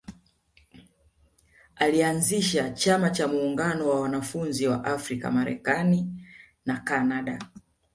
[1.75, 6.23] Alianzisha Chama cha muungano wa wanafunzi wa Afrika Marekani
[6.65, 7.39] na Kanada